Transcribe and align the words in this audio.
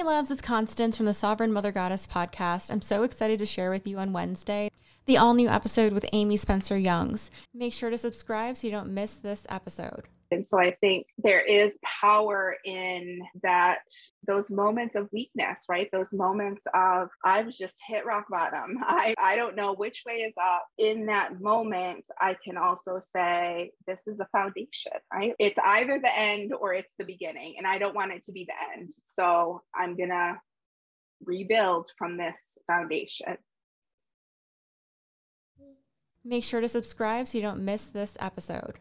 Hey, 0.00 0.06
loves, 0.06 0.30
it's 0.30 0.40
Constance 0.40 0.96
from 0.96 1.04
the 1.04 1.12
Sovereign 1.12 1.52
Mother 1.52 1.70
Goddess 1.70 2.06
podcast. 2.06 2.70
I'm 2.70 2.80
so 2.80 3.02
excited 3.02 3.38
to 3.38 3.44
share 3.44 3.70
with 3.70 3.86
you 3.86 3.98
on 3.98 4.14
Wednesday 4.14 4.70
the 5.04 5.18
all 5.18 5.34
new 5.34 5.46
episode 5.46 5.92
with 5.92 6.06
Ami 6.10 6.38
Spencer 6.38 6.78
Youngs. 6.78 7.30
Make 7.52 7.74
sure 7.74 7.90
to 7.90 7.98
subscribe 7.98 8.56
so 8.56 8.66
you 8.66 8.72
don't 8.72 8.94
miss 8.94 9.16
this 9.16 9.46
episode. 9.50 10.04
And 10.30 10.46
so 10.46 10.58
I 10.58 10.76
think 10.80 11.06
there 11.18 11.40
is 11.40 11.78
power 11.82 12.56
in 12.64 13.20
that 13.42 13.80
those 14.26 14.50
moments 14.50 14.94
of 14.94 15.08
weakness, 15.12 15.64
right? 15.68 15.88
Those 15.92 16.12
moments 16.12 16.64
of 16.74 17.08
I've 17.24 17.50
just 17.50 17.76
hit 17.86 18.06
rock 18.06 18.26
bottom. 18.30 18.78
I, 18.82 19.14
I 19.18 19.36
don't 19.36 19.56
know 19.56 19.74
which 19.74 20.04
way 20.06 20.14
is 20.18 20.34
up. 20.40 20.64
In 20.78 21.06
that 21.06 21.40
moment, 21.40 22.04
I 22.20 22.36
can 22.44 22.56
also 22.56 23.00
say 23.14 23.72
this 23.86 24.06
is 24.06 24.20
a 24.20 24.28
foundation, 24.36 24.92
right? 25.12 25.34
It's 25.38 25.58
either 25.58 25.98
the 25.98 26.16
end 26.16 26.52
or 26.52 26.74
it's 26.74 26.94
the 26.98 27.04
beginning. 27.04 27.54
And 27.58 27.66
I 27.66 27.78
don't 27.78 27.94
want 27.94 28.12
it 28.12 28.22
to 28.24 28.32
be 28.32 28.46
the 28.46 28.78
end. 28.78 28.90
So 29.06 29.62
I'm 29.74 29.96
gonna 29.96 30.40
rebuild 31.24 31.88
from 31.98 32.16
this 32.16 32.58
foundation. 32.66 33.36
Make 36.24 36.44
sure 36.44 36.60
to 36.60 36.68
subscribe 36.68 37.26
so 37.26 37.38
you 37.38 37.42
don't 37.42 37.64
miss 37.64 37.86
this 37.86 38.16
episode. 38.20 38.78